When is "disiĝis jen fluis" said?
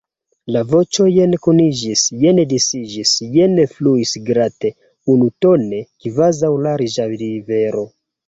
2.53-4.15